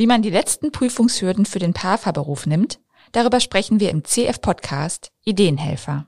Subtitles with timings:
[0.00, 2.80] Wie man die letzten Prüfungshürden für den PAFA-Beruf nimmt,
[3.12, 6.06] darüber sprechen wir im CF-Podcast Ideenhelfer.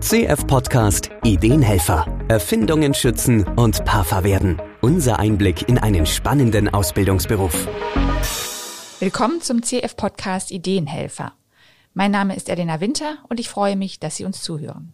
[0.00, 2.18] CF-Podcast Ideenhelfer.
[2.26, 4.60] Erfindungen schützen und PAFA werden.
[4.80, 7.68] Unser Einblick in einen spannenden Ausbildungsberuf.
[8.98, 11.34] Willkommen zum CF-Podcast Ideenhelfer.
[11.94, 14.92] Mein Name ist Elena Winter und ich freue mich, dass Sie uns zuhören.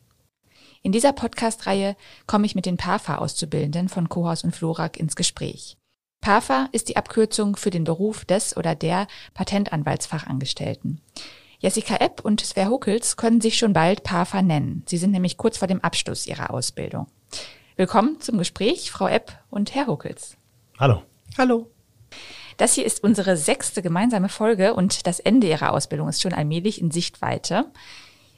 [0.82, 1.96] In dieser Podcast-Reihe
[2.26, 5.78] komme ich mit den PAFA-Auszubildenden von Kohaus und Florak ins Gespräch.
[6.24, 11.02] PAFA ist die Abkürzung für den Beruf des oder der Patentanwaltsfachangestellten.
[11.58, 14.84] Jessica Epp und Sver Huckels können sich schon bald PAFA nennen.
[14.86, 17.08] Sie sind nämlich kurz vor dem Abschluss ihrer Ausbildung.
[17.76, 20.38] Willkommen zum Gespräch, Frau Epp und Herr Huckels.
[20.78, 21.02] Hallo.
[21.36, 21.70] Hallo.
[22.56, 26.80] Das hier ist unsere sechste gemeinsame Folge und das Ende Ihrer Ausbildung ist schon allmählich
[26.80, 27.66] in Sichtweite.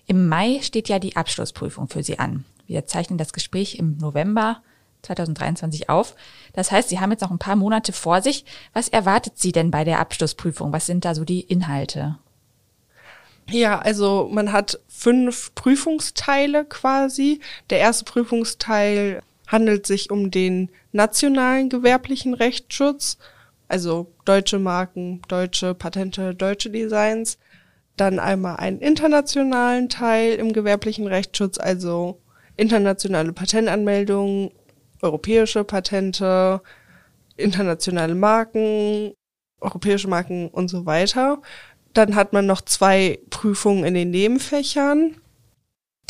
[0.09, 2.47] Im Mai steht ja die Abschlussprüfung für Sie an.
[2.67, 4.61] Wir zeichnen das Gespräch im November
[5.07, 6.15] 2023 auf.
[6.53, 8.45] Das heißt, Sie haben jetzt noch ein paar Monate vor sich.
[8.73, 10.73] Was erwartet Sie denn bei der Abschlussprüfung?
[10.73, 12.19] Was sind da so die Inhalte?
[13.49, 17.41] Ja, also man hat fünf Prüfungsteile quasi.
[17.71, 23.19] Der erste Prüfungsteil handelt sich um den nationalen gewerblichen Rechtsschutz,
[23.69, 27.39] also deutsche Marken, deutsche Patente, deutsche Designs.
[27.97, 32.19] Dann einmal einen internationalen Teil im gewerblichen Rechtsschutz, also
[32.57, 34.51] internationale Patentanmeldungen,
[35.03, 36.61] europäische Patente,
[37.37, 39.13] internationale Marken,
[39.61, 41.41] europäische Marken und so weiter.
[41.93, 45.17] Dann hat man noch zwei Prüfungen in den Nebenfächern.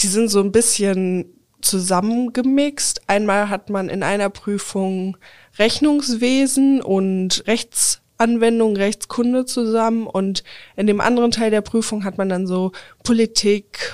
[0.00, 3.02] Die sind so ein bisschen zusammengemixt.
[3.08, 5.16] Einmal hat man in einer Prüfung
[5.58, 10.44] Rechnungswesen und Rechtsanwendung, Rechtskunde zusammen und
[10.76, 12.72] in dem anderen Teil der Prüfung hat man dann so
[13.04, 13.92] Politik,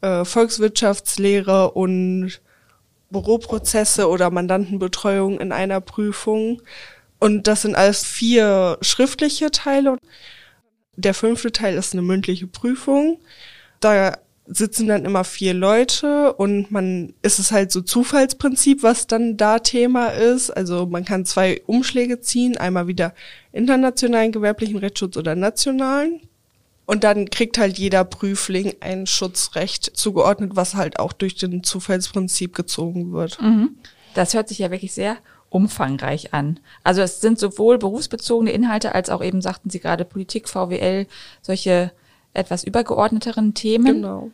[0.00, 2.40] äh, Volkswirtschaftslehre und
[3.10, 6.62] Büroprozesse oder Mandantenbetreuung in einer Prüfung.
[7.18, 9.98] Und das sind alles vier schriftliche Teile.
[10.96, 13.18] Der fünfte Teil ist eine mündliche Prüfung.
[13.80, 19.36] Da sitzen dann immer vier Leute und man ist es halt so Zufallsprinzip, was dann
[19.36, 20.50] da Thema ist.
[20.50, 23.14] Also man kann zwei Umschläge ziehen, einmal wieder
[23.52, 26.22] internationalen gewerblichen Rechtsschutz oder nationalen.
[26.88, 32.56] Und dann kriegt halt jeder Prüfling ein Schutzrecht zugeordnet, was halt auch durch den Zufallsprinzip
[32.56, 33.38] gezogen wird.
[33.42, 33.76] Mhm.
[34.14, 35.18] Das hört sich ja wirklich sehr
[35.50, 36.60] umfangreich an.
[36.84, 41.06] Also es sind sowohl berufsbezogene Inhalte als auch eben, sagten Sie gerade, Politik, VWL,
[41.42, 41.92] solche
[42.32, 43.96] etwas übergeordneteren Themen.
[43.96, 44.30] Genau.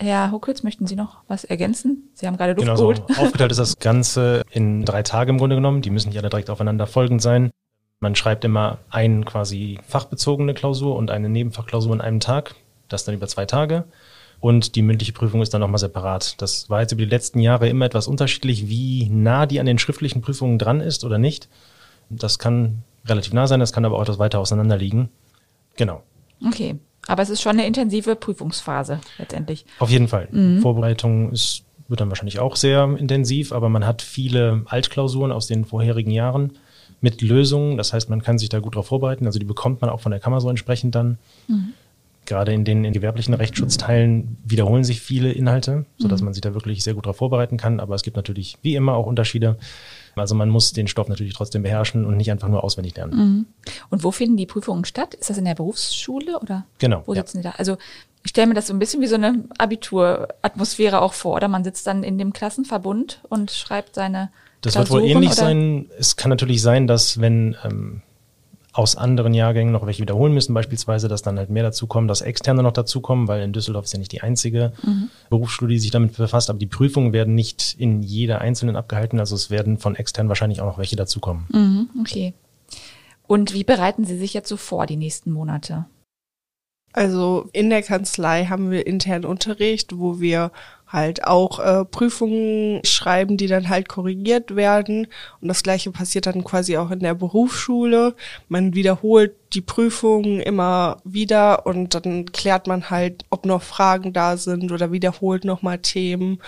[0.00, 2.10] Herr Huckels, möchten Sie noch was ergänzen?
[2.14, 3.02] Sie haben gerade Luft genau geholt.
[3.10, 3.22] So.
[3.22, 5.82] Aufgeteilt ist das Ganze in drei Tage im Grunde genommen.
[5.82, 7.52] Die müssen nicht alle direkt aufeinander folgend sein.
[8.02, 12.56] Man schreibt immer ein quasi fachbezogene Klausur und eine Nebenfachklausur an einem Tag.
[12.88, 13.84] Das dann über zwei Tage.
[14.40, 16.42] Und die mündliche Prüfung ist dann nochmal separat.
[16.42, 19.78] Das war jetzt über die letzten Jahre immer etwas unterschiedlich, wie nah die an den
[19.78, 21.48] schriftlichen Prüfungen dran ist oder nicht.
[22.10, 25.08] Das kann relativ nah sein, das kann aber auch etwas weiter auseinander liegen.
[25.76, 26.02] Genau.
[26.44, 26.80] Okay.
[27.06, 29.64] Aber es ist schon eine intensive Prüfungsphase letztendlich.
[29.78, 30.26] Auf jeden Fall.
[30.32, 30.60] Mhm.
[30.60, 35.64] Vorbereitung ist, wird dann wahrscheinlich auch sehr intensiv, aber man hat viele Altklausuren aus den
[35.64, 36.58] vorherigen Jahren
[37.02, 37.76] mit Lösungen.
[37.76, 39.26] Das heißt, man kann sich da gut darauf vorbereiten.
[39.26, 41.18] Also die bekommt man auch von der Kammer so entsprechend dann.
[41.48, 41.74] Mhm.
[42.24, 46.26] Gerade in den in gewerblichen Rechtsschutzteilen wiederholen sich viele Inhalte, sodass mhm.
[46.26, 47.80] man sich da wirklich sehr gut darauf vorbereiten kann.
[47.80, 49.58] Aber es gibt natürlich wie immer auch Unterschiede.
[50.14, 53.16] Also man muss den Stoff natürlich trotzdem beherrschen und nicht einfach nur auswendig lernen.
[53.16, 53.46] Mhm.
[53.90, 55.14] Und wo finden die Prüfungen statt?
[55.14, 56.64] Ist das in der Berufsschule oder?
[56.78, 57.02] Genau.
[57.06, 57.42] Wo sitzen ja.
[57.42, 57.54] die da?
[57.58, 57.76] Also
[58.22, 61.48] ich stelle mir das so ein bisschen wie so eine Abituratmosphäre auch vor, oder?
[61.48, 64.30] Man sitzt dann in dem Klassenverbund und schreibt seine
[64.62, 65.36] das wird wohl ähnlich oder?
[65.36, 65.90] sein.
[65.98, 68.02] Es kann natürlich sein, dass wenn ähm,
[68.72, 72.62] aus anderen Jahrgängen noch welche wiederholen müssen, beispielsweise, dass dann halt mehr dazukommen, dass Externe
[72.62, 75.10] noch dazukommen, weil in Düsseldorf ist ja nicht die einzige mhm.
[75.28, 79.34] Berufsschule, die sich damit befasst, aber die Prüfungen werden nicht in jeder einzelnen abgehalten, also
[79.34, 81.46] es werden von extern wahrscheinlich auch noch welche dazukommen.
[81.52, 82.32] Mhm, okay.
[83.26, 85.84] Und wie bereiten Sie sich jetzt so vor, die nächsten Monate?
[86.94, 90.50] Also in der Kanzlei haben wir internen Unterricht, wo wir
[90.92, 95.06] halt auch äh, Prüfungen schreiben, die dann halt korrigiert werden.
[95.40, 98.14] Und das gleiche passiert dann quasi auch in der Berufsschule.
[98.48, 104.36] Man wiederholt die Prüfungen immer wieder und dann klärt man halt, ob noch Fragen da
[104.36, 106.40] sind oder wiederholt nochmal Themen.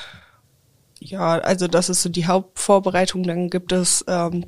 [1.00, 3.24] Ja, also das ist so die Hauptvorbereitung.
[3.24, 4.46] Dann gibt es ähm,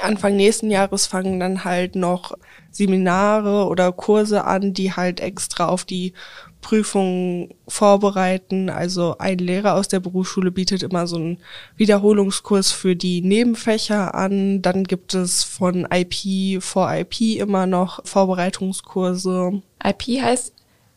[0.00, 2.32] Anfang nächsten Jahres fangen dann halt noch
[2.70, 6.14] Seminare oder Kurse an, die halt extra auf die
[6.60, 8.68] Prüfungen vorbereiten.
[8.70, 11.38] Also ein Lehrer aus der Berufsschule bietet immer so einen
[11.76, 14.62] Wiederholungskurs für die Nebenfächer an.
[14.62, 19.62] Dann gibt es von IP vor IP immer noch Vorbereitungskurse.
[19.84, 20.52] IP heißt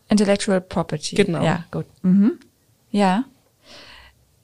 [0.09, 1.15] Intellectual Property.
[1.15, 1.43] Genau.
[1.43, 1.85] Ja, gut.
[2.01, 2.39] Mhm.
[2.91, 3.23] Ja.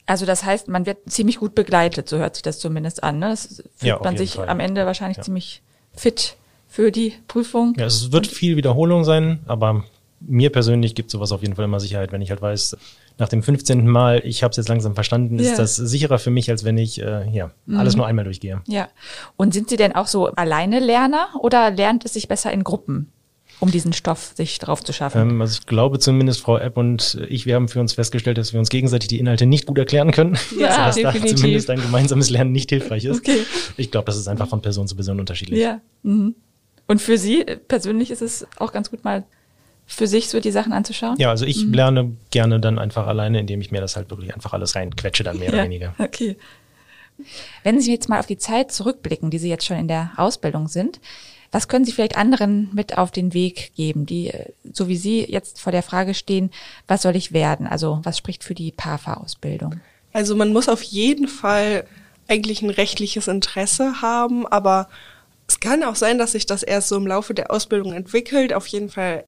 [0.06, 3.18] Also das heißt, man wird ziemlich gut begleitet, so hört sich das zumindest an.
[3.18, 3.28] Ne?
[3.28, 4.48] Das fühlt ja, man sich Fall.
[4.48, 5.22] am Ende wahrscheinlich ja.
[5.22, 5.60] ziemlich
[5.92, 6.36] fit
[6.66, 7.74] für die Prüfung.
[7.76, 9.84] Ja, es wird viel Wiederholung sein, aber
[10.20, 12.76] mir persönlich gibt sowas auf jeden Fall immer Sicherheit, wenn ich halt weiß,
[13.18, 13.86] nach dem 15.
[13.86, 15.50] Mal, ich habe es jetzt langsam verstanden, Ja.
[15.50, 18.62] ist das sicherer für mich, als wenn ich äh, ja, alles nur einmal durchgehe.
[18.68, 18.88] Ja.
[19.36, 23.12] Und sind Sie denn auch so alleine Lerner oder lernt es sich besser in Gruppen,
[23.60, 25.20] um diesen Stoff sich drauf zu schaffen?
[25.30, 28.52] Ähm, also ich glaube zumindest, Frau Epp und ich, wir haben für uns festgestellt, dass
[28.52, 30.36] wir uns gegenseitig die Inhalte nicht gut erklären können.
[30.58, 31.38] Ja, dass da definitiv.
[31.40, 33.18] zumindest ein gemeinsames Lernen nicht hilfreich ist.
[33.18, 33.38] Okay.
[33.76, 35.58] Ich glaube, das ist einfach von Person zu Person unterschiedlich.
[35.60, 35.80] Ja.
[36.02, 36.34] Mhm.
[36.86, 39.24] Und für Sie persönlich ist es auch ganz gut mal
[39.88, 41.16] für sich so die Sachen anzuschauen?
[41.18, 41.72] Ja, also ich Mhm.
[41.74, 45.38] lerne gerne dann einfach alleine, indem ich mir das halt wirklich einfach alles reinquetsche, dann
[45.38, 45.94] mehr oder weniger.
[45.98, 46.36] Okay.
[47.64, 50.68] Wenn Sie jetzt mal auf die Zeit zurückblicken, die Sie jetzt schon in der Ausbildung
[50.68, 51.00] sind,
[51.50, 55.24] was können Sie vielleicht anderen mit auf den Weg geben, die, äh, so wie Sie
[55.24, 56.50] jetzt vor der Frage stehen,
[56.86, 57.66] was soll ich werden?
[57.66, 59.80] Also was spricht für die PAFA-Ausbildung?
[60.12, 61.84] Also man muss auf jeden Fall
[62.28, 64.88] eigentlich ein rechtliches Interesse haben, aber
[65.48, 68.52] es kann auch sein, dass sich das erst so im Laufe der Ausbildung entwickelt.
[68.52, 69.24] Auf jeden Fall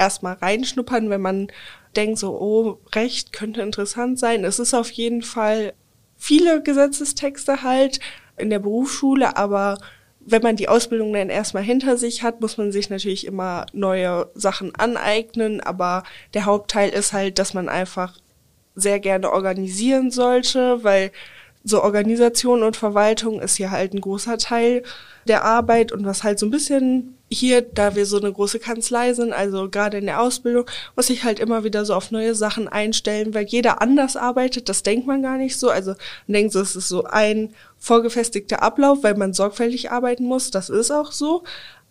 [0.00, 1.48] erstmal reinschnuppern, wenn man
[1.94, 4.44] denkt so, oh, Recht könnte interessant sein.
[4.44, 5.74] Es ist auf jeden Fall
[6.16, 8.00] viele Gesetzestexte halt
[8.36, 9.78] in der Berufsschule, aber
[10.20, 14.30] wenn man die Ausbildung dann erstmal hinter sich hat, muss man sich natürlich immer neue
[14.34, 16.02] Sachen aneignen, aber
[16.34, 18.18] der Hauptteil ist halt, dass man einfach
[18.74, 21.10] sehr gerne organisieren sollte, weil
[21.64, 24.82] so Organisation und Verwaltung ist hier halt ein großer Teil
[25.28, 29.12] der Arbeit und was halt so ein bisschen hier, da wir so eine große Kanzlei
[29.14, 30.66] sind, also gerade in der Ausbildung,
[30.96, 34.82] muss ich halt immer wieder so auf neue Sachen einstellen, weil jeder anders arbeitet, das
[34.82, 35.70] denkt man gar nicht so.
[35.70, 35.92] Also
[36.26, 40.70] man denkt so, es ist so ein vorgefestigter Ablauf, weil man sorgfältig arbeiten muss, das
[40.70, 41.44] ist auch so.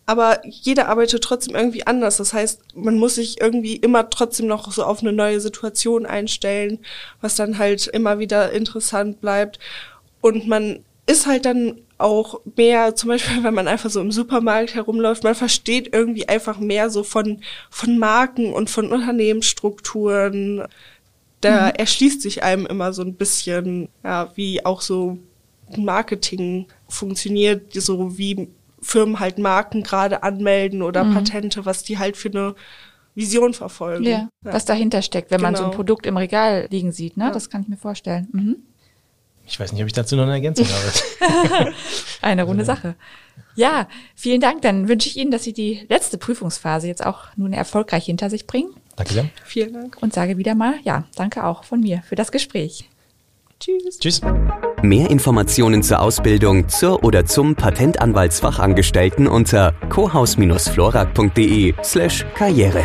[0.09, 2.17] Aber jeder arbeitet trotzdem irgendwie anders.
[2.17, 6.79] Das heißt, man muss sich irgendwie immer trotzdem noch so auf eine neue Situation einstellen,
[7.21, 9.59] was dann halt immer wieder interessant bleibt.
[10.19, 14.73] Und man ist halt dann auch mehr, zum Beispiel, wenn man einfach so im Supermarkt
[14.73, 20.63] herumläuft, man versteht irgendwie einfach mehr so von, von Marken und von Unternehmensstrukturen.
[21.41, 25.19] Da erschließt sich einem immer so ein bisschen, ja, wie auch so
[25.77, 28.49] Marketing funktioniert, so wie
[28.81, 32.55] Firmen halt Marken gerade anmelden oder Patente, was die halt für eine
[33.15, 34.03] Vision verfolgen.
[34.05, 35.75] Ja, was dahinter steckt, wenn man so ein Genau.
[35.75, 37.31] Produkt im Regal liegen sieht, ne?
[37.33, 38.27] Das kann ich mir vorstellen.
[38.31, 38.55] Mhm.
[39.45, 40.67] Ich weiß nicht, ob ich dazu noch eine Ergänzung
[41.19, 41.73] habe.
[42.21, 42.95] Eine runde Sache.
[43.55, 44.61] Ja, vielen Dank.
[44.61, 48.45] Dann wünsche ich Ihnen, dass Sie die letzte Prüfungsphase jetzt auch nun erfolgreich hinter sich
[48.45, 49.25] bringen Danke sehr.
[49.43, 49.97] Vielen Dank.
[50.01, 52.89] und sage wieder mal, ja, danke auch von mir für das Gespräch.
[53.59, 53.99] Tschüss.
[53.99, 54.21] Tschüss.
[54.81, 62.83] Mehr Informationen zur Ausbildung zur oder zum Patentanwaltsfachangestellten unter cohaus-florak.de slash karriere.